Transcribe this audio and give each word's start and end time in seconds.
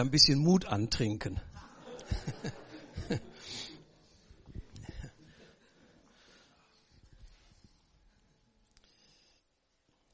ein 0.00 0.10
bisschen 0.10 0.38
Mut 0.38 0.64
antrinken. 0.64 1.38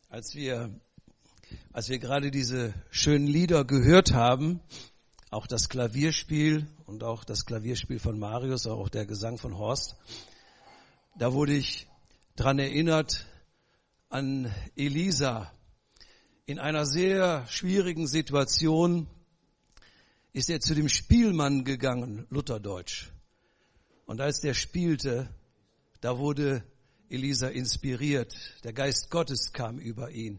als 0.09 0.35
wir, 0.35 0.81
als 1.73 1.89
wir 1.89 2.01
gerade 2.01 2.33
diese 2.33 2.75
schönen 2.91 3.29
Lieder 3.29 3.65
gehört 3.65 4.13
haben, 4.13 4.61
auch 5.31 5.47
das 5.47 5.69
Klavierspiel 5.69 6.67
und 6.87 7.05
auch 7.05 7.23
das 7.23 7.47
Klavierspiel 7.47 8.01
von 8.01 8.19
Marius, 8.19 8.67
auch 8.67 8.89
der 8.89 9.07
Gesang 9.07 9.39
von 9.39 9.57
Horst, 9.59 9.95
da 11.17 11.33
wurde 11.33 11.55
ich 11.55 11.87
dran 12.35 12.59
erinnert 12.59 13.27
an 14.09 14.53
Elisa. 14.75 15.53
In 16.47 16.59
einer 16.59 16.85
sehr 16.85 17.47
schwierigen 17.47 18.09
Situation 18.09 19.07
ist 20.39 20.51
er 20.51 20.61
zu 20.61 20.73
dem 20.77 20.89
Spielmann 20.89 21.65
gegangen, 21.65 22.25
Lutherdeutsch. 22.31 23.11
Und 24.07 24.21
als 24.21 24.41
der 24.41 24.55
spielte, 24.55 25.29
da 26.01 26.17
wurde 26.17 26.63
Elisa 27.09 27.49
inspiriert. 27.49 28.37
Der 28.63 28.73
Geist 28.73 29.11
Gottes 29.11 29.53
kam 29.53 29.81
über 29.81 30.13
ihn. 30.13 30.39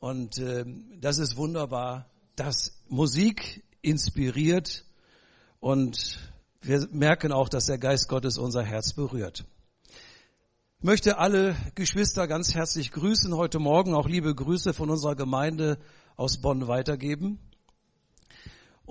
Und 0.00 0.36
äh, 0.36 0.66
das 1.00 1.16
ist 1.16 1.36
wunderbar, 1.38 2.10
dass 2.36 2.82
Musik 2.88 3.64
inspiriert 3.80 4.84
und 5.60 6.18
wir 6.60 6.86
merken 6.92 7.32
auch, 7.32 7.48
dass 7.48 7.64
der 7.64 7.78
Geist 7.78 8.10
Gottes 8.10 8.36
unser 8.36 8.62
Herz 8.62 8.92
berührt. 8.92 9.46
Ich 10.80 10.84
möchte 10.84 11.16
alle 11.16 11.56
Geschwister 11.74 12.28
ganz 12.28 12.54
herzlich 12.54 12.92
grüßen 12.92 13.34
heute 13.34 13.60
Morgen, 13.60 13.94
auch 13.94 14.08
liebe 14.08 14.34
Grüße 14.34 14.74
von 14.74 14.90
unserer 14.90 15.16
Gemeinde 15.16 15.78
aus 16.16 16.42
Bonn 16.42 16.68
weitergeben. 16.68 17.38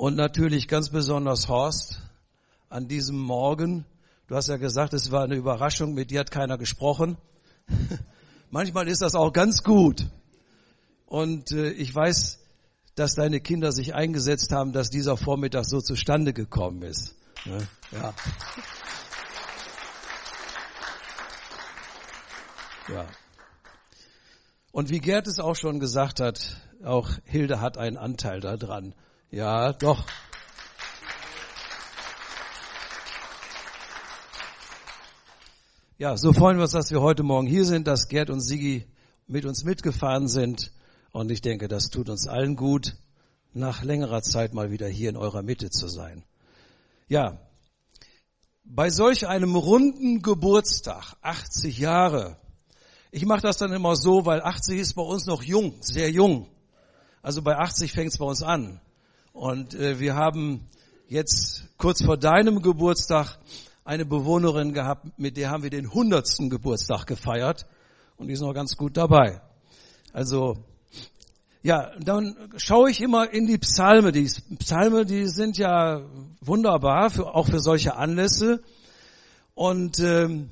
Und 0.02 0.16
natürlich 0.16 0.68
ganz 0.68 0.90
besonders 0.90 1.48
Horst 1.48 2.02
an 2.70 2.88
diesem 2.88 3.20
Morgen. 3.20 3.86
Du 4.26 4.36
hast 4.36 4.48
ja 4.48 4.58
gesagt, 4.58 4.94
es 4.94 5.12
war 5.12 5.24
eine 5.24 5.36
Überraschung, 5.36 5.94
mit 5.94 6.10
dir 6.10 6.22
hat 6.22 6.32
keiner 6.32 6.58
gesprochen. 6.58 7.20
Manchmal 8.50 8.88
ist 8.88 9.04
das 9.04 9.14
auch 9.14 9.32
ganz 9.32 9.62
gut. 9.62 10.10
Und 11.06 11.52
äh, 11.52 11.70
ich 11.70 11.94
weiß, 11.94 12.40
dass 12.96 13.14
deine 13.14 13.42
Kinder 13.42 13.72
sich 13.72 13.94
eingesetzt 13.94 14.52
haben, 14.52 14.74
dass 14.74 14.90
dieser 14.90 15.18
Vormittag 15.18 15.66
so 15.66 15.82
zustande 15.82 16.34
gekommen 16.34 16.82
ist. 16.82 17.16
Ne? 17.46 17.60
Ja. 17.92 18.14
Ja. 22.92 23.06
Und 24.72 24.90
wie 24.90 25.00
Gerd 25.00 25.28
es 25.28 25.40
auch 25.40 25.56
schon 25.56 25.80
gesagt 25.80 26.20
hat, 26.20 26.58
auch 26.84 27.12
Hilde 27.24 27.62
hat 27.62 27.78
einen 27.78 27.98
Anteil 27.98 28.40
daran. 28.40 28.96
Ja, 29.34 29.72
doch. 29.72 30.06
Ja, 35.98 36.18
so 36.18 36.34
freuen 36.34 36.58
wir 36.58 36.64
uns, 36.64 36.74
dass 36.74 36.92
wir 36.92 37.00
heute 37.00 37.24
Morgen 37.24 37.48
hier 37.48 37.64
sind, 37.64 37.88
dass 37.88 38.10
Gerd 38.10 38.30
und 38.30 38.42
Sigi 38.42 38.86
mit 39.28 39.46
uns 39.46 39.64
mitgefahren 39.64 40.28
sind. 40.28 40.74
Und 41.14 41.32
ich 41.32 41.40
denke, 41.40 41.70
das 41.70 41.90
tut 41.90 42.10
uns 42.10 42.28
allen 42.28 42.58
gut, 42.58 42.98
nach 43.54 43.84
längerer 43.84 44.22
Zeit 44.22 44.54
mal 44.54 44.70
wieder 44.70 44.90
hier 44.90 45.10
in 45.10 45.16
eurer 45.16 45.44
Mitte 45.44 45.70
zu 45.70 45.88
sein. 45.88 46.26
Ja, 47.08 47.40
bei 48.66 48.90
solch 48.90 49.28
einem 49.28 49.56
runden 49.56 50.22
Geburtstag, 50.22 51.16
80 51.22 51.78
Jahre, 51.78 52.36
ich 53.12 53.26
mache 53.26 53.44
das 53.44 53.56
dann 53.56 53.72
immer 53.72 53.96
so, 53.96 54.26
weil 54.26 54.42
80 54.42 54.78
ist 54.78 54.96
bei 54.96 55.04
uns 55.04 55.26
noch 55.26 55.42
jung, 55.42 55.76
sehr 55.80 56.12
jung. 56.12 56.50
Also 57.22 57.42
bei 57.42 57.58
80 57.58 57.94
fängt 57.94 58.12
es 58.12 58.18
bei 58.18 58.26
uns 58.26 58.44
an. 58.44 58.82
Und 59.34 59.74
äh, 59.76 60.00
wir 60.00 60.16
haben 60.16 60.68
jetzt 61.08 61.66
kurz 61.78 62.04
vor 62.04 62.18
deinem 62.18 62.62
Geburtstag 62.62 63.38
eine 63.84 64.06
Bewohnerin 64.06 64.74
gehabt, 64.74 65.18
mit 65.18 65.38
der 65.38 65.50
haben 65.50 65.64
wir 65.64 65.70
den 65.70 65.92
hundertsten 65.92 66.50
Geburtstag 66.50 67.06
gefeiert 67.08 67.66
und 68.18 68.28
die 68.28 68.34
ist 68.34 68.42
noch 68.42 68.54
ganz 68.54 68.78
gut 68.78 68.98
dabei. 68.98 69.42
Also 70.14 70.58
ja, 71.64 71.92
dann 72.00 72.36
schaue 72.58 72.90
ich 72.90 73.02
immer 73.02 73.32
in 73.32 73.46
die 73.46 73.58
Psalme. 73.58 74.12
Die 74.12 74.30
Psalme, 74.60 75.06
die 75.06 75.28
sind 75.28 75.58
ja 75.58 76.02
wunderbar, 76.40 77.10
für, 77.10 77.36
auch 77.36 77.48
für 77.48 77.60
solche 77.60 77.96
Anlässe. 77.96 78.64
Und 79.54 80.00
ähm, 80.00 80.50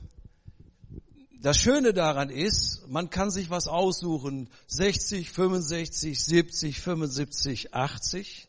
das 1.42 1.58
Schöne 1.58 1.94
daran 1.94 2.30
ist, 2.30 2.88
man 2.90 3.10
kann 3.10 3.32
sich 3.32 3.50
was 3.50 3.68
aussuchen. 3.68 4.50
60, 4.68 5.32
65, 5.32 6.24
70, 6.24 6.80
75, 6.80 7.74
80. 7.74 8.49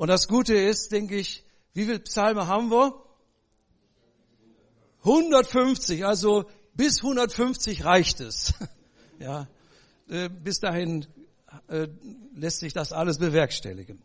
Und 0.00 0.08
das 0.08 0.28
Gute 0.28 0.54
ist, 0.54 0.92
denke 0.92 1.18
ich, 1.18 1.44
wie 1.74 1.84
viele 1.84 2.00
Psalme 2.00 2.46
haben 2.46 2.70
wir? 2.70 2.94
150, 5.00 6.06
also 6.06 6.48
bis 6.72 7.02
150 7.02 7.84
reicht 7.84 8.20
es. 8.20 8.54
Ja, 9.18 9.46
äh, 10.08 10.30
bis 10.30 10.60
dahin 10.60 11.06
äh, 11.68 11.88
lässt 12.34 12.60
sich 12.60 12.72
das 12.72 12.92
alles 12.94 13.18
bewerkstelligen. 13.18 14.02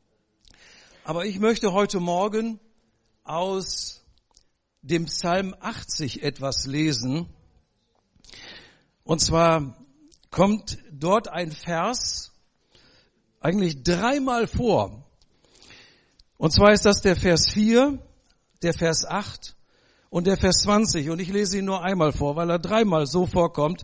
Aber 1.05 1.25
ich 1.25 1.39
möchte 1.39 1.72
heute 1.72 2.01
Morgen 2.01 2.59
aus 3.23 4.03
dem 4.81 5.05
Psalm 5.05 5.55
80 5.57 6.23
etwas 6.23 6.66
lesen. 6.66 7.29
Und 9.05 9.22
zwar 9.22 9.78
kommt 10.29 10.78
dort 10.91 11.29
ein 11.29 11.53
Vers 11.53 12.34
eigentlich 13.39 13.81
dreimal 13.84 14.47
vor. 14.47 15.04
Und 16.38 16.51
zwar 16.51 16.73
ist 16.73 16.85
das 16.85 17.01
der 17.01 17.16
Vers 17.16 17.50
4, 17.50 18.00
der 18.62 18.73
Vers 18.73 19.06
8 19.06 19.56
und 20.09 20.28
der 20.28 20.38
Vers 20.38 20.63
20. 20.63 21.09
Und 21.09 21.19
ich 21.19 21.29
lese 21.29 21.59
ihn 21.59 21.66
nur 21.66 21.84
einmal 21.84 22.12
vor, 22.12 22.35
weil 22.35 22.50
er 22.50 22.59
dreimal 22.59 23.07
so 23.07 23.25
vorkommt. 23.25 23.84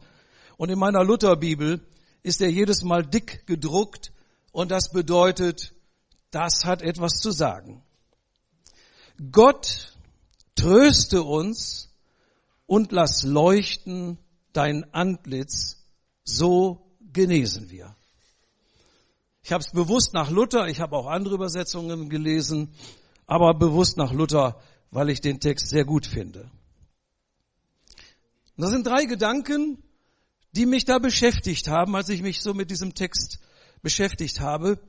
Und 0.58 0.70
in 0.70 0.80
meiner 0.80 1.04
Lutherbibel 1.04 1.82
ist 2.24 2.42
er 2.42 2.50
jedes 2.50 2.84
Mal 2.84 3.06
dick 3.06 3.46
gedruckt 3.48 4.12
und 4.52 4.72
das 4.72 4.92
bedeutet, 4.92 5.74
das 6.30 6.66
hat 6.66 6.82
etwas 6.82 7.14
zu 7.14 7.32
sagen. 7.32 7.84
Gott 9.32 9.94
tröste 10.56 11.24
uns 11.24 11.90
und 12.66 12.92
lass 12.92 13.24
leuchten 13.24 14.18
dein 14.54 14.94
Antlitz, 14.94 15.86
so 16.24 16.96
genesen 17.12 17.70
wir. 17.70 17.96
Ich 19.44 19.52
habe 19.52 19.64
es 19.64 19.72
bewusst 19.72 20.14
nach 20.14 20.30
Luther, 20.30 20.68
ich 20.68 20.80
habe 20.80 20.96
auch 20.96 21.08
andere 21.08 21.36
Übersetzungen 21.36 22.10
gelesen, 22.10 22.74
aber 23.26 23.54
bewusst 23.54 23.98
nach 23.98 24.14
Luther, 24.14 24.62
weil 24.92 25.10
ich 25.10 25.22
den 25.22 25.40
Text 25.40 25.70
sehr 25.70 25.86
gut 25.86 26.06
finde. 26.06 26.52
Und 28.56 28.64
das 28.64 28.72
sind 28.72 28.86
drei 28.86 29.06
Gedanken, 29.06 29.82
die 30.52 30.66
mich 30.66 30.86
da 30.86 31.00
beschäftigt 31.00 31.68
haben, 31.68 31.96
als 31.96 32.10
ich 32.10 32.22
mich 32.22 32.42
so 32.42 32.54
mit 32.54 32.70
diesem 32.70 32.94
Text 32.94 33.40
beschäftigt 33.82 34.40
habe. 34.40 34.80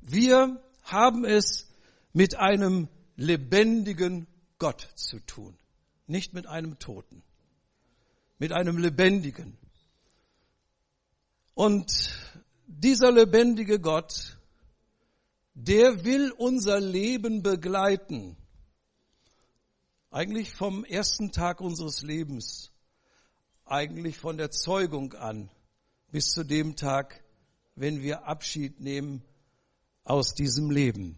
Wir 0.00 0.62
haben 0.82 1.24
es 1.24 1.68
mit 2.12 2.36
einem 2.36 2.88
lebendigen 3.16 4.26
Gott 4.58 4.88
zu 4.94 5.18
tun, 5.20 5.56
nicht 6.06 6.34
mit 6.34 6.46
einem 6.46 6.78
Toten, 6.78 7.22
mit 8.38 8.52
einem 8.52 8.78
lebendigen. 8.78 9.58
Und 11.54 12.14
dieser 12.66 13.12
lebendige 13.12 13.80
Gott, 13.80 14.38
der 15.54 16.04
will 16.04 16.32
unser 16.32 16.80
Leben 16.80 17.42
begleiten. 17.42 18.36
Eigentlich 20.10 20.52
vom 20.52 20.84
ersten 20.84 21.32
Tag 21.32 21.60
unseres 21.60 22.02
Lebens 22.02 22.72
eigentlich 23.72 24.18
von 24.18 24.36
der 24.36 24.50
Zeugung 24.50 25.14
an 25.14 25.50
bis 26.10 26.30
zu 26.32 26.44
dem 26.44 26.76
Tag, 26.76 27.24
wenn 27.74 28.02
wir 28.02 28.26
Abschied 28.26 28.80
nehmen 28.80 29.22
aus 30.04 30.34
diesem 30.34 30.70
Leben. 30.70 31.16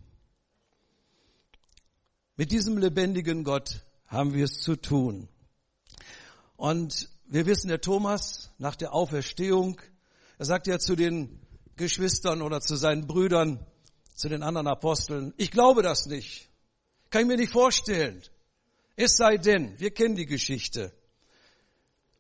Mit 2.37 2.53
diesem 2.53 2.79
lebendigen 2.79 3.43
Gott 3.43 3.85
haben 4.07 4.35
wir 4.35 4.45
es 4.45 4.61
zu 4.61 4.77
tun. 4.77 5.29
Und 6.57 7.09
wir 7.27 7.47
wissen, 7.47 7.69
der 7.69 7.81
Thomas 7.81 8.53
nach 8.59 8.77
der 8.77 8.93
Auferstehung, 8.93 9.81
er 10.39 10.45
sagt 10.47 10.67
ja 10.67 10.79
zu 10.79 10.97
den 10.97 11.41
Geschwistern 11.77 12.43
oder 12.43 12.61
zu 12.61 12.77
seinen 12.77 13.07
Brüdern, 13.07 13.65
zu 14.15 14.29
den 14.29 14.43
anderen 14.43 14.69
Aposteln, 14.69 15.35
ich 15.37 15.51
glaube 15.51 15.83
das 15.83 16.07
nicht. 16.07 16.49
Kann 17.11 17.23
ich 17.23 17.29
mir 17.29 17.37
nicht 17.37 17.53
vorstellen. 17.53 18.23
Es 18.97 19.17
sei 19.17 19.39
denn, 19.39 19.79
wir 19.79 19.91
kennen 19.91 20.17
die 20.17 20.27
Geschichte. 20.27 20.93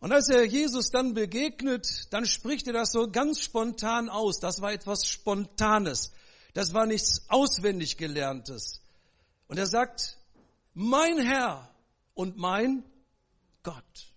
Und 0.00 0.12
als 0.12 0.28
er 0.28 0.44
Jesus 0.44 0.90
dann 0.90 1.14
begegnet, 1.14 2.12
dann 2.12 2.26
spricht 2.26 2.66
er 2.66 2.74
das 2.74 2.92
so 2.92 3.10
ganz 3.10 3.40
spontan 3.40 4.08
aus. 4.08 4.38
Das 4.38 4.60
war 4.60 4.72
etwas 4.72 5.06
Spontanes. 5.06 6.12
Das 6.52 6.74
war 6.74 6.86
nichts 6.86 7.24
auswendig 7.28 7.96
gelerntes. 7.96 8.82
Und 9.48 9.58
er 9.58 9.66
sagt, 9.66 10.18
mein 10.74 11.18
Herr 11.18 11.70
und 12.14 12.36
mein 12.36 12.84
Gott. 13.62 14.12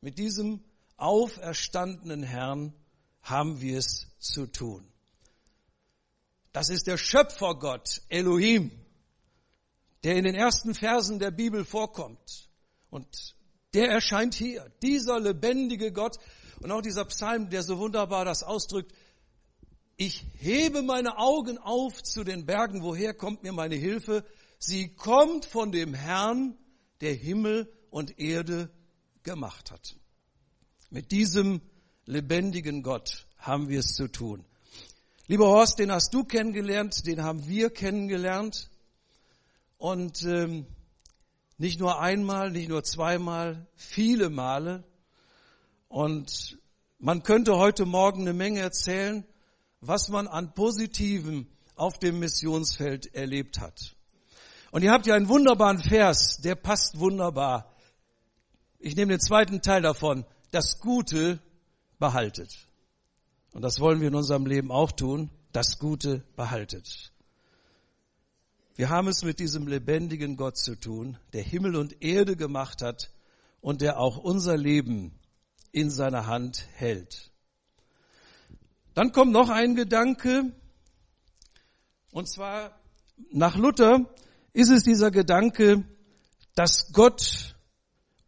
Mit 0.00 0.18
diesem 0.18 0.64
auferstandenen 0.96 2.22
Herrn 2.22 2.72
haben 3.22 3.60
wir 3.60 3.78
es 3.78 4.08
zu 4.18 4.46
tun. 4.46 4.86
Das 6.52 6.68
ist 6.68 6.86
der 6.86 6.98
Schöpfergott, 6.98 8.02
Elohim, 8.08 8.70
der 10.04 10.16
in 10.16 10.24
den 10.24 10.34
ersten 10.34 10.74
Versen 10.74 11.18
der 11.18 11.30
Bibel 11.30 11.64
vorkommt. 11.64 12.50
Und 12.90 13.34
der 13.72 13.88
erscheint 13.88 14.34
hier, 14.34 14.70
dieser 14.82 15.18
lebendige 15.18 15.92
Gott. 15.92 16.18
Und 16.60 16.70
auch 16.70 16.82
dieser 16.82 17.04
Psalm, 17.06 17.48
der 17.48 17.62
so 17.62 17.78
wunderbar 17.78 18.24
das 18.24 18.42
ausdrückt, 18.42 18.92
ich 19.96 20.24
hebe 20.38 20.82
meine 20.82 21.16
Augen 21.18 21.58
auf 21.58 22.02
zu 22.02 22.24
den 22.24 22.44
Bergen, 22.44 22.82
woher 22.82 23.14
kommt 23.14 23.42
mir 23.42 23.52
meine 23.52 23.76
Hilfe? 23.76 24.24
Sie 24.58 24.94
kommt 24.94 25.44
von 25.44 25.72
dem 25.72 25.94
Herrn, 25.94 26.56
der 27.00 27.14
Himmel 27.14 27.72
und 27.90 28.18
Erde 28.18 28.70
gemacht 29.22 29.70
hat. 29.70 29.96
Mit 30.90 31.10
diesem 31.10 31.60
lebendigen 32.06 32.82
Gott 32.82 33.26
haben 33.38 33.68
wir 33.68 33.80
es 33.80 33.94
zu 33.94 34.08
tun. 34.08 34.44
Lieber 35.26 35.46
Horst, 35.46 35.78
den 35.78 35.92
hast 35.92 36.12
du 36.14 36.24
kennengelernt, 36.24 37.06
den 37.06 37.22
haben 37.22 37.46
wir 37.46 37.70
kennengelernt. 37.70 38.70
Und 39.78 40.22
ähm, 40.24 40.66
nicht 41.58 41.80
nur 41.80 42.00
einmal, 42.00 42.50
nicht 42.50 42.68
nur 42.68 42.84
zweimal, 42.84 43.66
viele 43.74 44.30
Male. 44.30 44.84
Und 45.88 46.58
man 46.98 47.22
könnte 47.22 47.56
heute 47.56 47.84
Morgen 47.84 48.22
eine 48.22 48.32
Menge 48.32 48.60
erzählen, 48.60 49.24
was 49.80 50.08
man 50.08 50.28
an 50.28 50.54
Positiven 50.54 51.48
auf 51.74 51.98
dem 51.98 52.18
Missionsfeld 52.18 53.14
erlebt 53.14 53.60
hat. 53.60 53.96
Und 54.70 54.82
ihr 54.82 54.92
habt 54.92 55.06
ja 55.06 55.14
einen 55.14 55.28
wunderbaren 55.28 55.78
Vers, 55.78 56.38
der 56.42 56.54
passt 56.54 56.98
wunderbar. 56.98 57.74
Ich 58.78 58.96
nehme 58.96 59.12
den 59.12 59.20
zweiten 59.20 59.62
Teil 59.62 59.82
davon. 59.82 60.24
Das 60.50 60.80
Gute 60.80 61.40
behaltet. 62.02 62.66
Und 63.52 63.62
das 63.62 63.78
wollen 63.78 64.00
wir 64.00 64.08
in 64.08 64.16
unserem 64.16 64.44
Leben 64.44 64.72
auch 64.72 64.90
tun. 64.90 65.30
Das 65.52 65.78
Gute 65.78 66.24
behaltet. 66.34 67.12
Wir 68.74 68.90
haben 68.90 69.06
es 69.06 69.22
mit 69.22 69.38
diesem 69.38 69.68
lebendigen 69.68 70.36
Gott 70.36 70.56
zu 70.56 70.74
tun, 70.74 71.16
der 71.32 71.42
Himmel 71.42 71.76
und 71.76 72.02
Erde 72.02 72.34
gemacht 72.34 72.82
hat 72.82 73.12
und 73.60 73.82
der 73.82 74.00
auch 74.00 74.16
unser 74.16 74.56
Leben 74.56 75.16
in 75.70 75.90
seiner 75.90 76.26
Hand 76.26 76.66
hält. 76.74 77.30
Dann 78.94 79.12
kommt 79.12 79.30
noch 79.30 79.48
ein 79.48 79.76
Gedanke, 79.76 80.52
und 82.10 82.28
zwar 82.28 82.80
nach 83.30 83.56
Luther 83.56 84.12
ist 84.54 84.70
es 84.70 84.82
dieser 84.82 85.12
Gedanke, 85.12 85.84
dass 86.56 86.92
Gott 86.92 87.54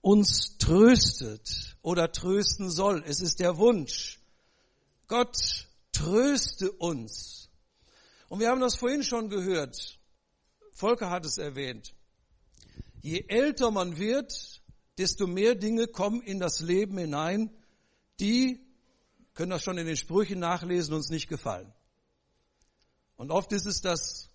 uns 0.05 0.59
tröstet 0.59 1.79
oder 1.81 2.13
trösten 2.13 2.71
soll. 2.71 3.03
Es 3.07 3.23
ist 3.23 3.41
der 3.41 3.57
Wunsch. 3.57 4.21
Gott 5.09 5.67
tröste 5.93 6.71
uns. 6.73 7.49
Und 8.29 8.41
wir 8.41 8.51
haben 8.51 8.61
das 8.61 8.75
vorhin 8.75 9.03
schon 9.03 9.31
gehört. 9.31 9.99
Volker 10.73 11.09
hat 11.09 11.25
es 11.25 11.39
erwähnt. 11.39 11.95
Je 13.01 13.25
älter 13.29 13.71
man 13.71 13.97
wird, 13.97 14.63
desto 14.99 15.27
mehr 15.27 15.55
Dinge 15.55 15.87
kommen 15.87 16.21
in 16.21 16.39
das 16.39 16.61
Leben 16.61 16.99
hinein, 16.99 17.51
die, 18.21 18.61
können 19.33 19.51
das 19.51 19.63
schon 19.63 19.79
in 19.79 19.87
den 19.87 19.97
Sprüchen 19.97 20.39
nachlesen, 20.39 20.93
uns 20.93 21.09
nicht 21.09 21.29
gefallen. 21.29 21.73
Und 23.17 23.31
oft 23.31 23.53
ist 23.53 23.65
es 23.65 23.81
das, 23.81 24.29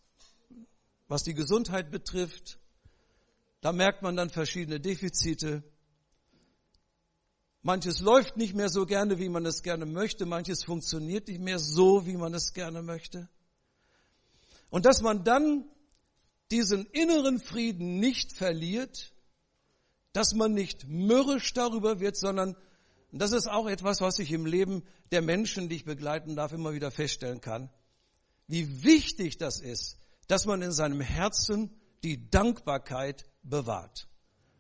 was 1.08 1.24
die 1.24 1.36
Gesundheit 1.36 1.92
betrifft, 1.92 2.59
da 3.62 3.72
merkt 3.72 4.02
man 4.02 4.16
dann 4.16 4.30
verschiedene 4.30 4.80
Defizite. 4.80 5.64
Manches 7.62 8.00
läuft 8.00 8.38
nicht 8.38 8.56
mehr 8.56 8.70
so 8.70 8.86
gerne, 8.86 9.20
wie 9.20 9.30
man 9.30 9.46
es 9.46 9.64
gerne 9.64 9.86
möchte. 9.86 10.26
Manches 10.26 10.64
funktioniert 10.64 11.28
nicht 11.28 11.42
mehr 11.42 11.60
so, 11.60 12.06
wie 12.06 12.16
man 12.16 12.34
es 12.34 12.54
gerne 12.54 12.82
möchte. 12.82 13.28
Und 14.70 14.86
dass 14.86 15.02
man 15.02 15.24
dann 15.24 15.66
diesen 16.52 16.86
inneren 16.88 17.40
Frieden 17.40 18.00
nicht 18.00 18.34
verliert, 18.34 19.14
dass 20.14 20.34
man 20.34 20.54
nicht 20.54 20.88
mürrisch 20.88 21.54
darüber 21.54 22.00
wird, 22.00 22.18
sondern 22.18 22.56
das 23.12 23.32
ist 23.32 23.48
auch 23.48 23.68
etwas, 23.68 24.02
was 24.02 24.20
ich 24.20 24.32
im 24.32 24.46
Leben 24.46 24.84
der 25.12 25.22
Menschen, 25.22 25.70
die 25.70 25.78
ich 25.78 25.86
begleiten 25.86 26.36
darf, 26.36 26.54
immer 26.54 26.74
wieder 26.74 26.92
feststellen 26.92 27.42
kann, 27.42 27.70
wie 28.48 28.84
wichtig 28.84 29.38
das 29.38 29.60
ist, 29.60 29.98
dass 30.28 30.46
man 30.46 30.62
in 30.62 30.72
seinem 30.72 31.02
Herzen 31.02 31.79
die 32.04 32.30
Dankbarkeit 32.30 33.26
bewahrt. 33.44 34.08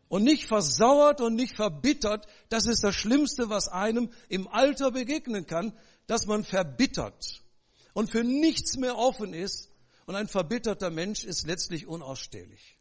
Und 0.08 0.24
nicht 0.24 0.46
versauert 0.46 1.22
und 1.22 1.36
nicht 1.36 1.56
verbittert, 1.56 2.26
das 2.50 2.66
ist 2.66 2.84
das 2.84 2.96
Schlimmste, 2.96 3.50
was 3.50 3.68
einem 3.68 4.12
im 4.28 4.48
Alter 4.48 4.92
begegnen 4.92 5.46
kann, 5.46 5.78
dass 6.08 6.26
man 6.26 6.44
verbittert 6.44 7.44
und 7.94 8.12
für 8.12 8.24
nichts 8.24 8.78
mehr 8.78 8.98
offen 8.98 9.34
ist, 9.34 9.70
und 10.10 10.16
ein 10.16 10.28
verbitterter 10.28 10.90
Mensch 10.90 11.24
ist 11.24 11.46
letztlich 11.46 11.86
unausstehlich. 11.86 12.80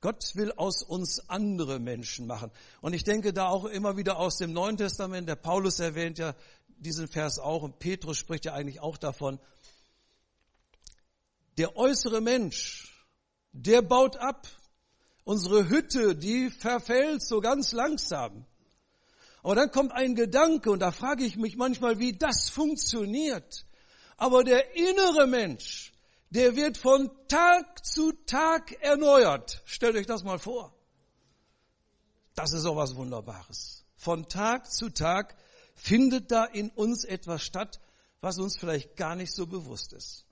Gott 0.00 0.36
will 0.36 0.52
aus 0.52 0.84
uns 0.84 1.28
andere 1.28 1.80
Menschen 1.80 2.28
machen. 2.28 2.52
Und 2.80 2.92
ich 2.92 3.02
denke 3.02 3.32
da 3.32 3.48
auch 3.48 3.64
immer 3.64 3.96
wieder 3.96 4.18
aus 4.18 4.36
dem 4.36 4.52
Neuen 4.52 4.76
Testament, 4.76 5.28
der 5.28 5.34
Paulus 5.34 5.80
erwähnt 5.80 6.18
ja 6.18 6.36
diesen 6.76 7.08
Vers 7.08 7.40
auch 7.40 7.64
und 7.64 7.80
Petrus 7.80 8.18
spricht 8.18 8.44
ja 8.44 8.52
eigentlich 8.52 8.78
auch 8.78 8.98
davon. 8.98 9.40
Der 11.58 11.76
äußere 11.76 12.20
Mensch, 12.20 13.06
der 13.52 13.82
baut 13.82 14.16
ab. 14.16 14.46
Unsere 15.24 15.68
Hütte, 15.68 16.16
die 16.16 16.50
verfällt 16.50 17.22
so 17.22 17.40
ganz 17.40 17.72
langsam. 17.72 18.44
Aber 19.42 19.54
dann 19.54 19.70
kommt 19.70 19.92
ein 19.92 20.14
Gedanke 20.14 20.70
und 20.70 20.80
da 20.80 20.90
frage 20.90 21.24
ich 21.24 21.36
mich 21.36 21.56
manchmal, 21.56 21.98
wie 21.98 22.12
das 22.12 22.48
funktioniert. 22.48 23.66
Aber 24.16 24.44
der 24.44 24.74
innere 24.76 25.26
Mensch, 25.26 25.92
der 26.30 26.56
wird 26.56 26.78
von 26.78 27.10
Tag 27.28 27.84
zu 27.84 28.12
Tag 28.24 28.72
erneuert. 28.80 29.62
Stellt 29.64 29.96
euch 29.96 30.06
das 30.06 30.24
mal 30.24 30.38
vor. 30.38 30.74
Das 32.34 32.52
ist 32.52 32.64
auch 32.64 32.76
was 32.76 32.96
Wunderbares. 32.96 33.84
Von 33.96 34.28
Tag 34.28 34.72
zu 34.72 34.88
Tag 34.88 35.36
findet 35.74 36.30
da 36.30 36.44
in 36.44 36.70
uns 36.70 37.04
etwas 37.04 37.42
statt, 37.42 37.80
was 38.20 38.38
uns 38.38 38.56
vielleicht 38.56 38.96
gar 38.96 39.14
nicht 39.14 39.32
so 39.32 39.46
bewusst 39.46 39.92
ist. 39.92 40.24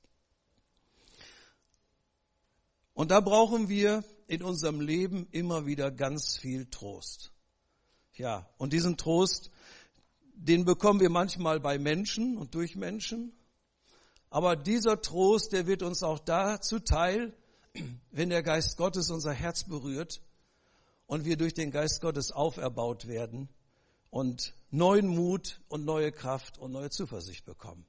Und 3.01 3.11
da 3.11 3.21
brauchen 3.21 3.71
wir 3.71 4.05
in 4.27 4.43
unserem 4.43 4.79
Leben 4.79 5.27
immer 5.31 5.65
wieder 5.65 5.91
ganz 5.91 6.37
viel 6.37 6.67
Trost. 6.67 7.33
Ja, 8.13 8.47
und 8.59 8.75
diesen 8.75 8.99
Trost, 8.99 9.51
den 10.35 10.67
bekommen 10.67 11.01
wir 11.01 11.09
manchmal 11.09 11.61
bei 11.61 11.79
Menschen 11.79 12.37
und 12.37 12.55
durch 12.55 12.77
Menschen. 12.77 13.33
Aber 14.29 14.55
dieser 14.55 15.01
Trost, 15.01 15.55
der 15.55 15.67
wird 15.67 15.83
uns 15.83 16.03
auch 16.03 16.19
da 16.19 16.61
zuteil, 16.61 17.33
wenn 18.11 18.29
der 18.29 18.43
Geist 18.43 18.77
Gottes 18.77 19.09
unser 19.09 19.33
Herz 19.33 19.65
berührt 19.65 20.21
und 21.07 21.25
wir 21.25 21.39
durch 21.39 21.55
den 21.55 21.71
Geist 21.71 22.03
Gottes 22.03 22.33
auferbaut 22.33 23.09
werden 23.09 23.49
und 24.11 24.53
neuen 24.71 25.07
Mut 25.09 25.63
und 25.69 25.87
neue 25.87 26.13
Kraft 26.13 26.59
und 26.59 26.73
neue 26.73 26.91
Zuversicht 26.91 27.47
bekommen. 27.47 27.87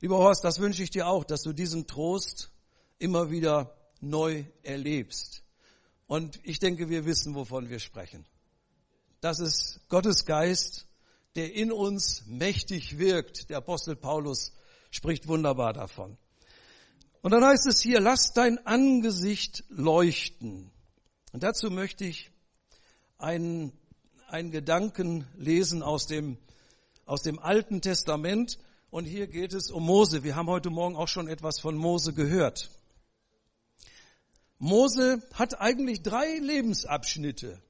Lieber 0.00 0.16
Horst, 0.16 0.44
das 0.44 0.60
wünsche 0.60 0.82
ich 0.82 0.88
dir 0.88 1.08
auch, 1.08 1.24
dass 1.24 1.42
du 1.42 1.52
diesen 1.52 1.86
Trost 1.86 2.50
immer 2.98 3.30
wieder 3.30 3.77
neu 4.00 4.44
erlebst. 4.62 5.42
Und 6.06 6.40
ich 6.42 6.58
denke, 6.58 6.88
wir 6.88 7.04
wissen, 7.04 7.34
wovon 7.34 7.68
wir 7.68 7.78
sprechen. 7.78 8.24
Das 9.20 9.40
ist 9.40 9.80
Gottes 9.88 10.24
Geist, 10.24 10.86
der 11.36 11.52
in 11.54 11.72
uns 11.72 12.24
mächtig 12.26 12.98
wirkt. 12.98 13.50
Der 13.50 13.58
Apostel 13.58 13.96
Paulus 13.96 14.52
spricht 14.90 15.28
wunderbar 15.28 15.72
davon. 15.72 16.16
Und 17.20 17.32
dann 17.32 17.44
heißt 17.44 17.66
es 17.66 17.80
hier, 17.80 18.00
lass 18.00 18.32
dein 18.32 18.64
Angesicht 18.66 19.64
leuchten. 19.68 20.70
Und 21.32 21.42
dazu 21.42 21.70
möchte 21.70 22.04
ich 22.04 22.30
einen, 23.18 23.72
einen 24.28 24.50
Gedanken 24.50 25.26
lesen 25.36 25.82
aus 25.82 26.06
dem, 26.06 26.38
aus 27.04 27.22
dem 27.22 27.38
Alten 27.38 27.80
Testament. 27.80 28.58
Und 28.90 29.04
hier 29.04 29.26
geht 29.26 29.52
es 29.52 29.70
um 29.70 29.84
Mose. 29.84 30.22
Wir 30.22 30.36
haben 30.36 30.48
heute 30.48 30.70
Morgen 30.70 30.96
auch 30.96 31.08
schon 31.08 31.28
etwas 31.28 31.58
von 31.58 31.76
Mose 31.76 32.14
gehört. 32.14 32.70
Mose 34.58 35.22
hat 35.34 35.60
eigentlich 35.60 36.02
drei 36.02 36.38
Lebensabschnitte. 36.38 37.62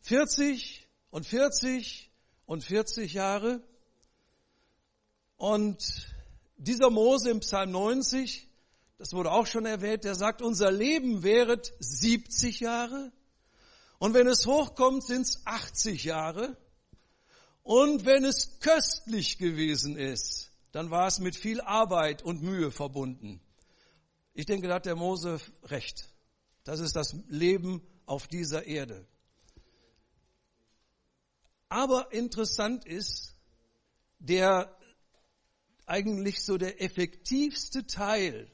40 0.00 0.88
und 1.10 1.26
40 1.26 2.10
und 2.46 2.64
40 2.64 3.12
Jahre. 3.12 3.62
Und 5.36 6.08
dieser 6.56 6.90
Mose 6.90 7.30
im 7.30 7.40
Psalm 7.40 7.72
90, 7.72 8.48
das 8.98 9.12
wurde 9.12 9.32
auch 9.32 9.46
schon 9.46 9.66
erwähnt, 9.66 10.04
der 10.04 10.14
sagt, 10.14 10.42
unser 10.42 10.70
Leben 10.70 11.22
wäret 11.22 11.74
70 11.80 12.60
Jahre. 12.60 13.12
Und 13.98 14.14
wenn 14.14 14.26
es 14.26 14.46
hochkommt, 14.46 15.06
sind 15.06 15.22
es 15.22 15.42
80 15.44 16.04
Jahre. 16.04 16.56
Und 17.62 18.04
wenn 18.04 18.24
es 18.24 18.58
köstlich 18.60 19.38
gewesen 19.38 19.96
ist, 19.96 20.50
dann 20.72 20.90
war 20.90 21.06
es 21.06 21.18
mit 21.18 21.36
viel 21.36 21.60
Arbeit 21.60 22.22
und 22.22 22.42
Mühe 22.42 22.70
verbunden. 22.70 23.40
Ich 24.34 24.46
denke, 24.46 24.68
da 24.68 24.74
hat 24.74 24.86
der 24.86 24.96
Mose 24.96 25.40
recht. 25.64 26.08
Das 26.64 26.80
ist 26.80 26.96
das 26.96 27.14
Leben 27.28 27.82
auf 28.06 28.28
dieser 28.28 28.66
Erde. 28.66 29.06
Aber 31.68 32.12
interessant 32.12 32.84
ist, 32.84 33.34
der 34.18 34.76
eigentlich 35.86 36.42
so 36.42 36.56
der 36.56 36.80
effektivste 36.82 37.86
Teil, 37.86 38.50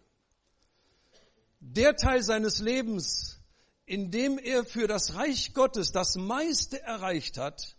der 1.60 1.96
Teil 1.96 2.22
seines 2.22 2.60
Lebens, 2.60 3.40
in 3.84 4.10
dem 4.10 4.38
er 4.38 4.64
für 4.64 4.86
das 4.86 5.14
Reich 5.14 5.54
Gottes 5.54 5.92
das 5.92 6.16
meiste 6.16 6.80
erreicht 6.80 7.38
hat, 7.38 7.76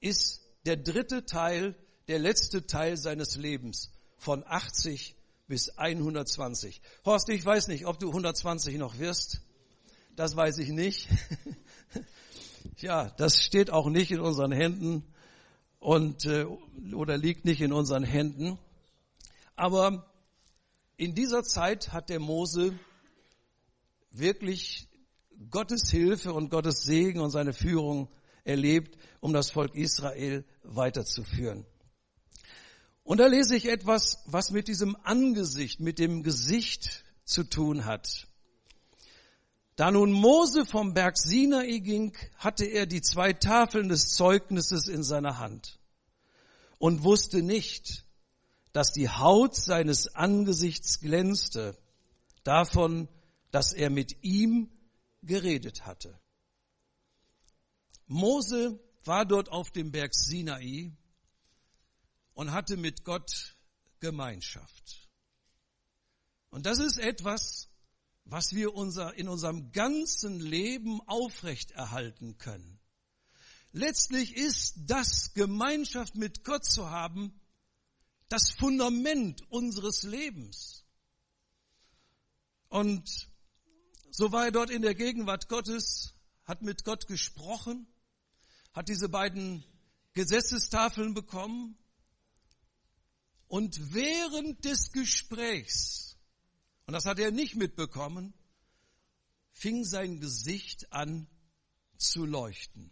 ist 0.00 0.42
der 0.66 0.76
dritte 0.76 1.24
Teil, 1.26 1.74
der 2.08 2.18
letzte 2.18 2.66
Teil 2.66 2.96
seines 2.96 3.36
Lebens 3.36 3.90
von 4.18 4.44
80 4.46 5.16
bis 5.46 5.70
120. 5.70 6.80
Horst, 7.04 7.28
ich 7.28 7.44
weiß 7.44 7.68
nicht, 7.68 7.86
ob 7.86 7.98
du 7.98 8.08
120 8.08 8.76
noch 8.78 8.98
wirst. 8.98 9.40
Das 10.16 10.36
weiß 10.36 10.58
ich 10.58 10.68
nicht. 10.70 11.08
ja, 12.78 13.10
das 13.16 13.42
steht 13.42 13.70
auch 13.70 13.88
nicht 13.88 14.10
in 14.10 14.20
unseren 14.20 14.52
Händen 14.52 15.04
und 15.78 16.24
äh, 16.26 16.46
oder 16.94 17.18
liegt 17.18 17.44
nicht 17.44 17.60
in 17.60 17.72
unseren 17.72 18.04
Händen. 18.04 18.58
Aber 19.56 20.10
in 20.96 21.14
dieser 21.14 21.42
Zeit 21.42 21.92
hat 21.92 22.08
der 22.08 22.20
Mose 22.20 22.78
wirklich 24.10 24.88
Gottes 25.50 25.90
Hilfe 25.90 26.32
und 26.32 26.50
Gottes 26.50 26.84
Segen 26.84 27.20
und 27.20 27.30
seine 27.30 27.52
Führung 27.52 28.08
erlebt, 28.44 28.96
um 29.20 29.32
das 29.32 29.50
Volk 29.50 29.74
Israel 29.74 30.44
weiterzuführen. 30.62 31.66
Und 33.04 33.18
da 33.18 33.26
lese 33.26 33.54
ich 33.54 33.66
etwas, 33.66 34.22
was 34.26 34.50
mit 34.50 34.66
diesem 34.66 34.96
Angesicht, 35.04 35.78
mit 35.78 35.98
dem 35.98 36.22
Gesicht 36.22 37.04
zu 37.24 37.44
tun 37.44 37.84
hat. 37.84 38.26
Da 39.76 39.90
nun 39.90 40.10
Mose 40.10 40.64
vom 40.64 40.94
Berg 40.94 41.18
Sinai 41.18 41.78
ging, 41.78 42.16
hatte 42.38 42.64
er 42.64 42.86
die 42.86 43.02
zwei 43.02 43.32
Tafeln 43.32 43.88
des 43.88 44.08
Zeugnisses 44.10 44.88
in 44.88 45.02
seiner 45.02 45.38
Hand 45.38 45.78
und 46.78 47.02
wusste 47.02 47.42
nicht, 47.42 48.04
dass 48.72 48.92
die 48.92 49.08
Haut 49.08 49.54
seines 49.54 50.14
Angesichts 50.14 51.00
glänzte, 51.00 51.76
davon, 52.42 53.08
dass 53.50 53.72
er 53.72 53.90
mit 53.90 54.22
ihm 54.22 54.70
geredet 55.22 55.86
hatte. 55.86 56.18
Mose 58.06 58.78
war 59.04 59.24
dort 59.26 59.50
auf 59.50 59.70
dem 59.70 59.90
Berg 59.92 60.14
Sinai 60.14 60.92
und 62.34 62.52
hatte 62.52 62.76
mit 62.76 63.04
Gott 63.04 63.56
Gemeinschaft. 64.00 65.08
Und 66.50 66.66
das 66.66 66.78
ist 66.78 66.98
etwas, 66.98 67.68
was 68.24 68.52
wir 68.52 68.74
unser, 68.74 69.14
in 69.14 69.28
unserem 69.28 69.72
ganzen 69.72 70.40
Leben 70.40 71.00
aufrechterhalten 71.08 72.38
können. 72.38 72.80
Letztlich 73.72 74.36
ist 74.36 74.74
das 74.86 75.34
Gemeinschaft 75.34 76.14
mit 76.14 76.44
Gott 76.44 76.64
zu 76.64 76.90
haben, 76.90 77.40
das 78.28 78.50
Fundament 78.50 79.42
unseres 79.50 80.04
Lebens. 80.04 80.84
Und 82.68 83.28
so 84.10 84.32
war 84.32 84.46
er 84.46 84.52
dort 84.52 84.70
in 84.70 84.82
der 84.82 84.94
Gegenwart 84.94 85.48
Gottes, 85.48 86.14
hat 86.44 86.62
mit 86.62 86.84
Gott 86.84 87.06
gesprochen, 87.06 87.86
hat 88.72 88.88
diese 88.88 89.08
beiden 89.08 89.64
Gesetzestafeln 90.12 91.14
bekommen 91.14 91.76
und 93.48 93.94
während 93.94 94.64
des 94.64 94.92
Gesprächs, 94.92 96.16
und 96.86 96.92
das 96.94 97.04
hat 97.04 97.18
er 97.18 97.30
nicht 97.30 97.56
mitbekommen, 97.56 98.34
fing 99.52 99.84
sein 99.84 100.20
Gesicht 100.20 100.92
an 100.92 101.26
zu 101.96 102.24
leuchten. 102.26 102.90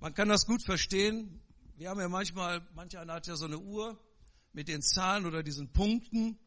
Man 0.00 0.14
kann 0.14 0.28
das 0.28 0.46
gut 0.46 0.62
verstehen. 0.62 1.42
Wir 1.76 1.90
haben 1.90 2.00
ja 2.00 2.08
manchmal, 2.08 2.66
manch 2.74 2.96
einer 2.96 3.14
hat 3.14 3.26
ja 3.26 3.36
so 3.36 3.46
eine 3.46 3.58
Uhr 3.58 3.98
mit 4.52 4.68
den 4.68 4.82
Zahlen 4.82 5.26
oder 5.26 5.42
diesen 5.42 5.72
Punkten, 5.72 6.38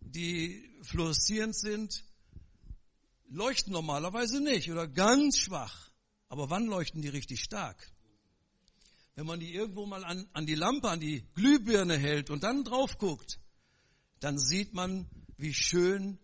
die 0.00 0.64
fluoreszierend 0.82 1.54
sind, 1.54 2.04
leuchten 3.28 3.72
normalerweise 3.72 4.40
nicht 4.40 4.70
oder 4.70 4.88
ganz 4.88 5.38
schwach. 5.38 5.90
Aber 6.28 6.50
wann 6.50 6.66
leuchten 6.66 7.02
die 7.02 7.08
richtig 7.08 7.42
stark? 7.42 7.92
Wenn 9.14 9.26
man 9.26 9.40
die 9.40 9.52
irgendwo 9.52 9.86
mal 9.86 10.04
an, 10.04 10.28
an 10.32 10.46
die 10.46 10.54
Lampe, 10.54 10.88
an 10.88 11.00
die 11.00 11.26
Glühbirne 11.34 11.98
hält 11.98 12.30
und 12.30 12.42
dann 12.42 12.64
drauf 12.64 12.98
guckt, 12.98 13.38
dann 14.20 14.38
sieht 14.38 14.72
man, 14.74 15.08
wie 15.36 15.54
schön 15.54 16.18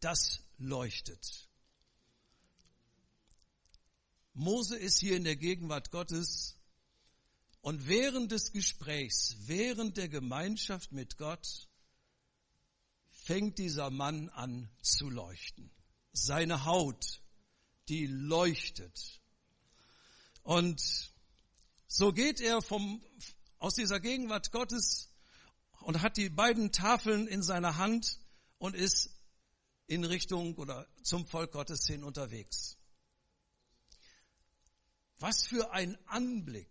das 0.00 0.42
leuchtet. 0.58 1.48
Mose 4.32 4.76
ist 4.76 4.98
hier 4.98 5.16
in 5.16 5.24
der 5.24 5.36
Gegenwart 5.36 5.90
Gottes 5.90 6.58
und 7.60 7.86
während 7.86 8.32
des 8.32 8.52
Gesprächs, 8.52 9.36
während 9.46 9.96
der 9.96 10.08
Gemeinschaft 10.08 10.92
mit 10.92 11.16
Gott, 11.16 11.68
fängt 13.10 13.58
dieser 13.58 13.90
Mann 13.90 14.28
an 14.28 14.68
zu 14.82 15.08
leuchten. 15.08 15.70
Seine 16.12 16.64
Haut, 16.66 17.22
die 17.88 18.06
leuchtet. 18.06 19.20
Und 20.42 21.13
so 21.86 22.12
geht 22.12 22.40
er 22.40 22.62
vom, 22.62 23.02
aus 23.58 23.74
dieser 23.74 24.00
Gegenwart 24.00 24.52
Gottes 24.52 25.12
und 25.80 26.02
hat 26.02 26.16
die 26.16 26.30
beiden 26.30 26.72
Tafeln 26.72 27.26
in 27.26 27.42
seiner 27.42 27.76
Hand 27.76 28.18
und 28.58 28.74
ist 28.74 29.10
in 29.86 30.04
Richtung 30.04 30.54
oder 30.56 30.86
zum 31.02 31.26
Volk 31.26 31.52
Gottes 31.52 31.86
hin 31.86 32.04
unterwegs. 32.04 32.76
Was 35.18 35.46
für 35.46 35.72
ein 35.72 35.96
Anblick. 36.06 36.70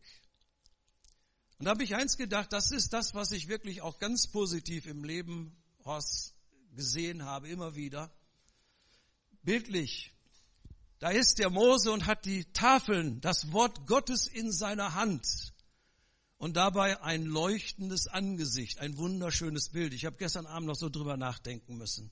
Und 1.57 1.65
da 1.65 1.71
habe 1.71 1.83
ich 1.83 1.95
eins 1.95 2.17
gedacht, 2.17 2.51
das 2.51 2.71
ist 2.71 2.93
das, 2.93 3.13
was 3.13 3.31
ich 3.31 3.47
wirklich 3.47 3.81
auch 3.81 3.99
ganz 3.99 4.27
positiv 4.27 4.85
im 4.85 5.03
Leben 5.03 5.55
Horst 5.85 6.35
gesehen 6.75 7.23
habe, 7.23 7.49
immer 7.49 7.75
wieder. 7.75 8.11
Bildlich 9.43 10.12
da 11.03 11.09
ist 11.09 11.37
der 11.39 11.49
Mose 11.49 11.91
und 11.91 12.05
hat 12.05 12.23
die 12.23 12.45
Tafeln, 12.53 13.19
das 13.19 13.51
Wort 13.51 13.87
Gottes 13.87 14.25
in 14.25 14.53
seiner 14.53 14.93
Hand 14.93 15.51
und 16.37 16.55
dabei 16.55 17.01
ein 17.01 17.25
leuchtendes 17.25 18.07
Angesicht, 18.07 18.79
ein 18.79 18.95
wunderschönes 18.95 19.71
Bild. 19.71 19.93
Ich 19.93 20.05
habe 20.05 20.15
gestern 20.15 20.45
Abend 20.45 20.67
noch 20.67 20.77
so 20.77 20.87
drüber 20.87 21.17
nachdenken 21.17 21.75
müssen. 21.75 22.09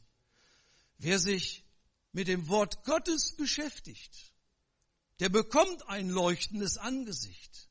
Wer 0.98 1.20
sich 1.20 1.64
mit 2.12 2.28
dem 2.28 2.50
Wort 2.50 2.84
Gottes 2.84 3.38
beschäftigt, 3.38 4.34
der 5.22 5.30
bekommt 5.30 5.88
ein 5.88 6.10
leuchtendes 6.10 6.78
Angesicht. 6.78 7.70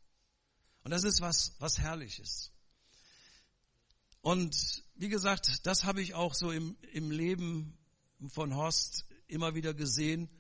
Und 0.85 0.91
das 0.91 1.05
ist 1.05 1.21
was, 1.21 1.55
was 1.59 1.79
Herrliches. 1.79 2.51
Und 4.23 4.85
wie 4.95 5.11
gesagt, 5.11 5.67
das 5.67 5.85
habe 5.85 6.01
ich 6.01 6.15
auch 6.15 6.33
so 6.33 6.51
im, 6.51 6.79
im 6.93 7.11
Leben 7.11 7.77
von 8.29 8.57
Horst 8.57 9.05
immer 9.27 9.55
wieder 9.55 9.75
gesehen 9.75 10.31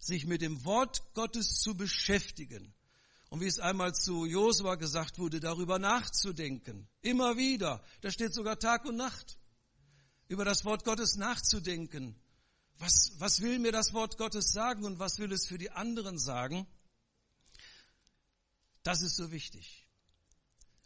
sich 0.00 0.26
mit 0.26 0.42
dem 0.42 0.64
Wort 0.64 1.14
Gottes 1.14 1.60
zu 1.60 1.76
beschäftigen. 1.76 2.74
Und 3.28 3.40
wie 3.40 3.46
es 3.46 3.60
einmal 3.60 3.94
zu 3.94 4.24
Josua 4.24 4.74
gesagt 4.74 5.18
wurde, 5.20 5.38
darüber 5.38 5.78
nachzudenken. 5.78 6.88
Immer 7.00 7.36
wieder. 7.36 7.84
Da 8.00 8.10
steht 8.10 8.34
sogar 8.34 8.58
Tag 8.58 8.84
und 8.86 8.96
Nacht. 8.96 9.38
Über 10.26 10.44
das 10.44 10.64
Wort 10.64 10.84
Gottes 10.84 11.14
nachzudenken. 11.16 12.16
Was, 12.78 13.12
was 13.18 13.40
will 13.40 13.58
mir 13.58 13.72
das 13.72 13.92
Wort 13.92 14.16
Gottes 14.16 14.52
sagen 14.52 14.84
und 14.84 14.98
was 14.98 15.18
will 15.18 15.32
es 15.32 15.46
für 15.46 15.58
die 15.58 15.70
anderen 15.70 16.18
sagen? 16.18 16.66
Das 18.82 19.02
ist 19.02 19.16
so 19.16 19.30
wichtig. 19.30 19.86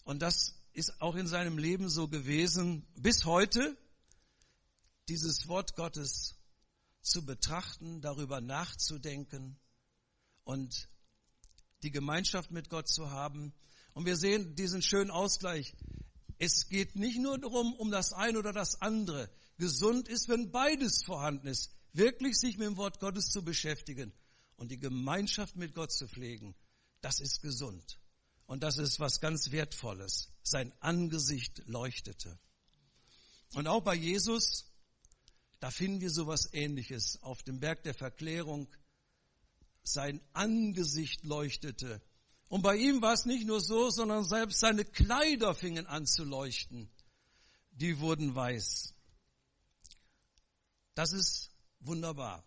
Und 0.03 0.21
das 0.21 0.57
ist 0.73 1.01
auch 1.01 1.15
in 1.15 1.29
seinem 1.29 1.57
Leben 1.57 1.89
so 1.89 2.09
gewesen 2.09 2.85
bis 2.97 3.25
heute, 3.25 3.77
dieses 5.09 5.47
Wort 5.49 5.77
Gottes 5.77 6.34
zu 7.05 7.25
betrachten, 7.25 8.01
darüber 8.01 8.41
nachzudenken 8.41 9.59
und 10.45 10.89
die 11.83 11.91
Gemeinschaft 11.91 12.51
mit 12.51 12.71
Gott 12.71 12.89
zu 12.89 13.11
haben. 13.11 13.53
Und 13.93 14.07
wir 14.07 14.17
sehen 14.17 14.55
diesen 14.57 14.83
schönen 14.83 15.11
Ausgleich. 15.11 15.75
Es 16.39 16.69
geht 16.69 16.97
nicht 16.97 17.19
nur 17.19 17.39
darum, 17.39 17.75
um 17.75 17.91
das 17.91 18.13
eine 18.13 18.39
oder 18.39 18.53
das 18.53 18.81
andere. 18.81 19.31
Gesund 19.59 20.09
ist, 20.09 20.29
wenn 20.29 20.51
beides 20.51 21.05
vorhanden 21.05 21.47
ist. 21.47 21.71
Wirklich 21.93 22.37
sich 22.37 22.59
mit 22.59 22.67
dem 22.67 22.77
Wort 22.77 22.99
Gottes 22.99 23.27
zu 23.27 23.45
beschäftigen 23.45 24.13
und 24.57 24.71
die 24.71 24.81
Gemeinschaft 24.81 25.57
mit 25.57 25.75
Gott 25.75 25.93
zu 25.93 26.09
pflegen. 26.09 26.57
Das 27.01 27.21
ist 27.21 27.41
gesund. 27.43 28.01
Und 28.47 28.63
das 28.63 28.79
ist 28.79 28.99
was 28.99 29.21
ganz 29.21 29.53
Wertvolles. 29.53 30.31
Sein 30.43 30.73
Angesicht 30.81 31.63
leuchtete. 31.67 32.39
Und 33.55 33.69
auch 33.69 33.83
bei 33.83 33.95
Jesus 33.95 34.74
da 35.65 35.71
finden 35.71 36.03
wir 36.03 36.11
sowas 36.11 36.51
ähnliches. 36.53 37.23
Auf 37.23 37.43
dem 37.43 37.59
Berg 37.59 37.85
der 37.85 37.95
Verklärung 37.95 38.69
sein 39.83 40.21
Angesicht 40.35 41.25
leuchtete. 41.25 42.03
Und 42.51 42.61
bei 42.61 42.77
ihm 42.77 43.01
war 43.01 43.15
es 43.15 43.25
nicht 43.25 43.47
nur 43.47 43.63
so, 43.63 43.89
sondern 43.89 44.25
selbst 44.25 44.61
seine 44.61 44.85
Kleider 44.85 45.55
fingen 45.55 45.87
an 45.87 46.05
zu 46.05 46.23
leuchten. 46.23 46.91
Die 47.71 47.99
wurden 47.99 48.35
weiß. 48.35 48.93
Das 50.95 51.15
ist 51.15 51.51
wunderbar. 51.81 52.45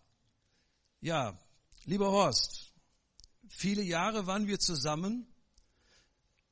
Ja, 1.02 1.40
lieber 1.86 2.12
Horst, 2.12 2.72
viele 3.50 3.82
Jahre 3.82 4.28
waren 4.28 4.46
wir 4.46 4.60
zusammen. 4.60 5.26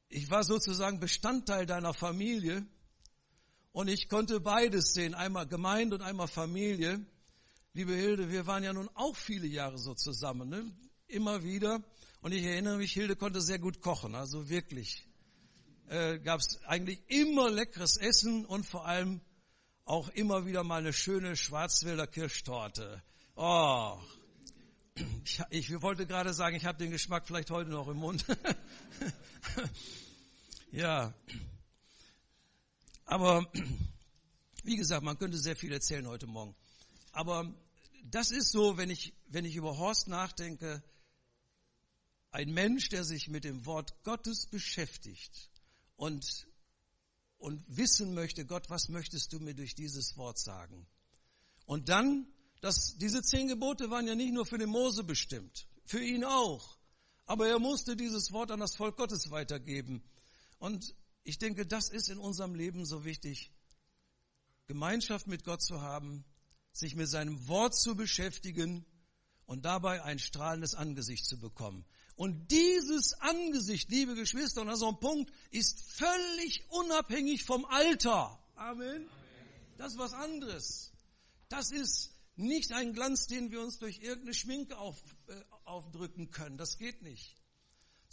Ich 0.10 0.32
war 0.32 0.44
sozusagen 0.44 1.00
Bestandteil 1.00 1.68
deiner 1.68 1.94
Familie. 1.94 2.66
Und 3.76 3.90
ich 3.90 4.08
konnte 4.08 4.40
beides 4.40 4.94
sehen, 4.94 5.14
einmal 5.14 5.48
Gemeinde 5.48 5.98
und 5.98 6.02
einmal 6.02 6.30
Familie. 6.30 7.06
Liebe 7.74 7.94
Hilde, 7.94 8.32
wir 8.32 8.48
waren 8.48 8.64
ja 8.64 8.72
nun 8.72 8.90
auch 8.94 9.18
viele 9.18 9.48
Jahre 9.48 9.78
so 9.78 9.94
zusammen, 9.94 10.48
ne? 10.48 10.72
immer 11.08 11.44
wieder. 11.44 11.84
Und 12.22 12.32
ich 12.32 12.46
erinnere 12.46 12.78
mich, 12.78 12.94
Hilde 12.94 13.18
konnte 13.18 13.42
sehr 13.42 13.60
gut 13.60 13.82
kochen, 13.82 14.16
also 14.16 14.48
wirklich. 14.48 15.06
Äh, 15.90 16.20
Gab 16.20 16.40
es 16.40 16.64
eigentlich 16.64 17.02
immer 17.10 17.50
leckeres 17.52 17.98
Essen 17.98 18.46
und 18.46 18.66
vor 18.66 18.86
allem 18.86 19.20
auch 19.84 20.08
immer 20.08 20.46
wieder 20.46 20.64
mal 20.64 20.80
eine 20.80 20.94
schöne 20.94 21.36
Schwarzwälder 21.36 22.08
Kirschtorte. 22.08 23.04
Oh, 23.36 24.00
ich, 25.26 25.42
ich 25.50 25.82
wollte 25.82 26.06
gerade 26.08 26.34
sagen, 26.34 26.56
ich 26.56 26.64
habe 26.64 26.78
den 26.78 26.92
Geschmack 26.92 27.28
vielleicht 27.28 27.52
heute 27.52 27.72
noch 27.72 27.90
im 27.90 27.98
Mund. 27.98 28.26
ja, 30.72 31.14
aber 33.06 33.50
wie 34.64 34.76
gesagt, 34.76 35.04
man 35.04 35.18
könnte 35.18 35.38
sehr 35.38 35.56
viel 35.56 35.72
erzählen 35.72 36.08
heute 36.08 36.28
Morgen. 36.28 36.56
Aber 37.12 37.54
das 38.04 38.32
ist 38.32 38.52
so, 38.52 38.78
wenn 38.78 38.90
ich, 38.90 39.14
wenn 39.28 39.46
ich 39.46 39.56
über 39.56 39.78
Horst 39.78 40.08
nachdenke, 40.08 40.84
ein 42.32 42.54
Mensch, 42.54 42.90
der 42.90 43.04
sich 43.04 43.30
mit 43.30 43.44
dem 43.46 43.66
Wort 43.66 44.04
Gottes 44.04 44.48
beschäftigt 44.48 45.50
und, 45.96 46.48
und 47.38 47.64
wissen 47.68 48.14
möchte, 48.14 48.46
Gott, 48.46 48.70
was 48.70 48.90
möchtest 48.90 49.32
du 49.32 49.40
mir 49.40 49.54
durch 49.54 49.76
dieses 49.76 50.18
Wort 50.18 50.38
sagen? 50.38 50.86
Und 51.66 51.90
dann, 51.90 52.28
dass 52.62 52.98
diese 52.98 53.22
zehn 53.22 53.48
Gebote 53.48 53.90
waren 53.90 54.08
ja 54.08 54.16
nicht 54.16 54.34
nur 54.34 54.46
für 54.46 54.58
den 54.58 54.70
Mose 54.70 55.04
bestimmt, 55.04 55.68
für 55.86 56.04
ihn 56.04 56.26
auch. 56.26 56.78
Aber 57.26 57.48
er 57.48 57.60
musste 57.60 57.96
dieses 57.96 58.32
Wort 58.32 58.52
an 58.52 58.60
das 58.60 58.76
Volk 58.76 58.98
Gottes 58.98 59.32
weitergeben. 59.32 60.04
Und 60.60 60.94
ich 61.26 61.40
denke, 61.40 61.66
das 61.66 61.90
ist 61.90 62.08
in 62.08 62.20
unserem 62.20 62.54
Leben 62.56 62.86
so 62.86 63.04
wichtig, 63.04 63.52
Gemeinschaft 64.68 65.28
mit 65.28 65.44
Gott 65.44 65.62
zu 65.62 65.82
haben, 65.82 66.24
sich 66.72 66.96
mit 66.96 67.10
seinem 67.10 67.48
Wort 67.48 67.76
zu 67.76 67.96
beschäftigen 67.96 68.86
und 69.46 69.66
dabei 69.66 70.04
ein 70.04 70.20
strahlendes 70.20 70.76
Angesicht 70.76 71.26
zu 71.26 71.40
bekommen. 71.40 71.84
Und 72.16 72.52
dieses 72.52 73.14
Angesicht, 73.20 73.90
liebe 73.90 74.16
Geschwister, 74.16 74.62
und 74.62 74.68
das 74.68 74.80
ist 74.80 74.88
ein 74.88 75.00
Punkt, 75.00 75.34
ist 75.52 75.82
völlig 75.92 76.64
unabhängig 76.70 77.44
vom 77.44 77.66
Alter. 77.66 78.40
Amen. 78.56 79.10
Das 79.78 79.94
ist 79.94 79.98
was 79.98 80.14
anderes. 80.14 80.94
Das 81.50 81.72
ist 81.72 82.14
nicht 82.36 82.72
ein 82.72 82.94
Glanz, 82.94 83.28
den 83.28 83.52
wir 83.52 83.62
uns 83.62 83.80
durch 83.80 84.00
irgendeine 84.00 84.34
Schminke 84.36 84.78
auf, 84.78 85.02
äh, 85.28 85.42
aufdrücken 85.64 86.30
können. 86.30 86.58
Das 86.58 86.78
geht 86.78 87.02
nicht 87.02 87.36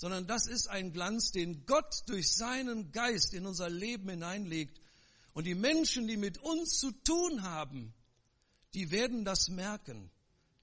sondern 0.03 0.27
das 0.27 0.49
ist 0.49 0.67
ein 0.67 0.93
Glanz, 0.93 1.31
den 1.31 1.65
Gott 1.65 2.03
durch 2.07 2.35
seinen 2.35 2.91
Geist 2.91 3.35
in 3.35 3.47
unser 3.47 3.71
Leben 3.71 4.09
hineinlegt. 4.09 4.81
Und 5.33 5.45
die 5.47 5.55
Menschen, 5.55 6.09
die 6.09 6.17
mit 6.17 6.39
uns 6.39 6.81
zu 6.81 6.91
tun 6.91 7.45
haben, 7.45 7.95
die 8.75 8.91
werden 8.91 9.25
das 9.25 9.49
merken. 9.49 10.11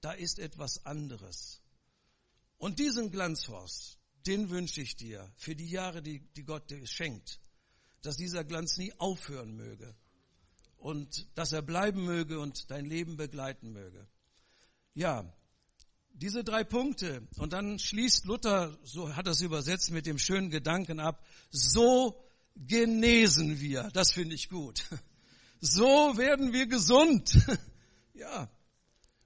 Da 0.02 0.12
ist 0.12 0.40
etwas 0.40 0.84
anderes. 0.84 1.62
Und 2.58 2.80
diesen 2.80 3.10
Glanzhorst, 3.10 3.98
den 4.26 4.50
wünsche 4.50 4.82
ich 4.82 4.96
dir 4.96 5.32
für 5.38 5.56
die 5.56 5.70
Jahre, 5.70 6.02
die, 6.02 6.20
die 6.36 6.44
Gott 6.44 6.68
dir 6.68 6.86
schenkt, 6.86 7.40
dass 8.02 8.18
dieser 8.18 8.44
Glanz 8.44 8.76
nie 8.76 8.92
aufhören 8.98 9.56
möge 9.56 9.94
und 10.76 11.26
dass 11.34 11.52
er 11.52 11.62
bleiben 11.62 12.04
möge 12.04 12.40
und 12.40 12.70
dein 12.70 12.84
Leben 12.84 13.16
begleiten 13.16 13.72
möge. 13.72 14.06
Ja, 14.92 15.32
diese 16.12 16.44
drei 16.44 16.64
Punkte. 16.64 17.26
Und 17.38 17.52
dann 17.52 17.78
schließt 17.78 18.26
Luther, 18.26 18.78
so 18.82 19.14
hat 19.14 19.26
er 19.26 19.32
es 19.32 19.40
übersetzt, 19.40 19.90
mit 19.90 20.06
dem 20.06 20.18
schönen 20.18 20.50
Gedanken 20.50 21.00
ab, 21.00 21.24
so 21.50 22.22
genesen 22.56 23.60
wir. 23.60 23.90
Das 23.92 24.12
finde 24.12 24.34
ich 24.34 24.48
gut. 24.48 24.84
So 25.60 26.16
werden 26.16 26.52
wir 26.52 26.66
gesund. 26.66 27.36
Ja. 28.12 28.50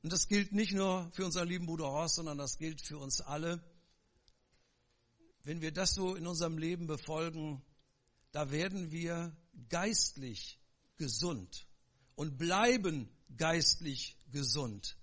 Und 0.04 0.12
das 0.12 0.28
gilt 0.28 0.52
nicht 0.52 0.72
nur 0.72 1.10
für 1.12 1.24
unseren 1.24 1.48
lieben 1.48 1.66
Bruder 1.66 1.86
Horst, 1.86 2.14
sondern 2.14 2.38
das 2.38 2.58
gilt 2.58 2.80
für 2.80 2.98
uns 2.98 3.20
alle. 3.20 3.60
Wenn 5.42 5.62
wir 5.62 5.72
das 5.72 5.94
so 5.94 6.14
in 6.14 6.28
unserem 6.28 6.58
Leben 6.58 6.86
befolgen, 6.86 7.60
da 8.30 8.52
werden 8.52 8.92
wir 8.92 9.34
geistlich 9.68 10.60
gesund 10.96 11.66
und 12.14 12.38
bleiben 12.38 13.08
geistlich 13.36 14.16
gesund. 14.30 14.96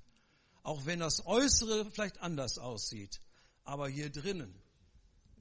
Auch 0.64 0.86
wenn 0.86 1.00
das 1.00 1.26
Äußere 1.26 1.90
vielleicht 1.92 2.22
anders 2.22 2.58
aussieht. 2.58 3.20
Aber 3.64 3.88
hier 3.88 4.10
drinnen 4.10 4.54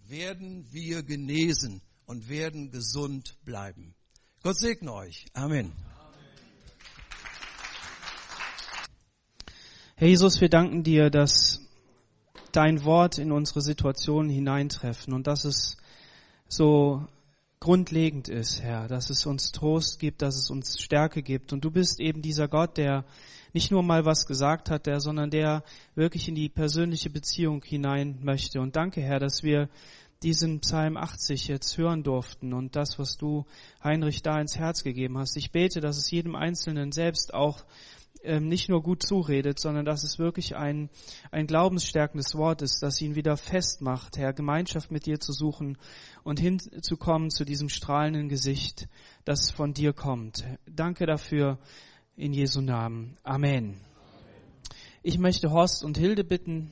werden 0.09 0.67
wir 0.73 1.03
genesen 1.03 1.83
und 2.07 2.29
werden 2.29 2.71
gesund 2.71 3.37
bleiben. 3.45 3.95
Gott 4.43 4.59
segne 4.59 4.93
euch. 4.93 5.27
Amen. 5.35 5.73
Herr 9.95 10.09
Jesus, 10.09 10.41
wir 10.41 10.49
danken 10.49 10.83
dir, 10.83 11.11
dass 11.11 11.61
dein 12.53 12.85
Wort 12.85 13.19
in 13.19 13.33
unsere 13.33 13.61
Situation 13.61 14.31
hineintreffen 14.31 15.13
und 15.13 15.27
dass 15.27 15.45
es 15.45 15.77
so 16.49 17.07
grundlegend 17.61 18.29
ist, 18.29 18.63
Herr, 18.63 18.89
dass 18.89 19.11
es 19.11 19.27
uns 19.27 19.53
Trost 19.53 19.99
gibt, 20.01 20.23
dass 20.23 20.37
es 20.37 20.51
uns 20.51 20.81
Stärke 20.81 21.23
gibt. 21.23 21.53
Und 21.53 21.65
du 21.65 21.71
bist 21.71 22.01
eben 22.01 22.23
dieser 22.23 22.49
Gott, 22.49 22.79
der 22.79 23.05
nicht 23.53 23.71
nur 23.71 23.83
mal 23.83 24.05
was 24.05 24.27
gesagt 24.27 24.71
hat, 24.71 24.87
der, 24.87 25.01
sondern 25.01 25.31
der 25.31 25.63
wirklich 25.95 26.29
in 26.29 26.35
die 26.35 26.49
persönliche 26.49 27.11
Beziehung 27.11 27.63
hinein 27.65 28.19
möchte. 28.23 28.61
Und 28.61 28.77
danke, 28.77 29.01
Herr, 29.01 29.19
dass 29.19 29.43
wir 29.43 29.69
diesen 30.23 30.61
Psalm 30.61 30.97
80 30.97 31.49
jetzt 31.49 31.79
hören 31.79 32.03
durften 32.03 32.53
und 32.53 32.77
das, 32.77 32.99
was 32.99 33.17
du 33.17 33.47
Heinrich 33.83 34.23
da 34.23 34.39
ins 34.41 34.59
Herz 34.59 34.83
gegeben 34.83 35.17
hast. 35.17 35.37
Ich 35.37 35.51
bete, 35.51 35.81
dass 35.81 35.97
es 35.97 36.11
jedem 36.11 36.35
Einzelnen 36.35 36.93
selbst 36.93 37.33
auch 37.33 37.65
ähm, 38.23 38.49
nicht 38.49 38.69
nur 38.69 38.83
gut 38.83 39.03
zuredet, 39.03 39.59
sondern 39.59 39.87
dass 39.87 40.05
es 40.05 40.19
wirklich 40.19 40.55
ein, 40.57 40.91
ein 41.31 41.47
glaubensstärkendes 41.47 42.35
Wort 42.35 42.61
ist, 42.61 42.83
das 42.83 43.01
ihn 43.01 43.15
wieder 43.15 43.39
festmacht, 43.39 44.19
Herr, 44.19 44.35
Gemeinschaft 44.35 44.91
mit 44.91 45.07
dir 45.07 45.21
zu 45.21 45.33
suchen 45.33 45.79
und 46.23 46.39
hinzukommen 46.39 47.31
zu 47.31 47.47
diesem 47.47 47.71
strahlenden 47.71 48.29
Gesicht, 48.29 48.89
das 49.25 49.51
von 49.51 49.73
dir 49.73 49.95
kommt. 49.95 50.45
Danke 50.67 51.07
dafür 51.07 51.59
in 52.21 52.35
Jesu 52.35 52.61
Namen. 52.61 53.17
Amen. 53.23 53.81
Ich 55.03 55.19
möchte 55.19 55.51
Horst 55.51 55.83
und 55.83 55.97
Hilde 55.97 56.23
bitten, 56.23 56.71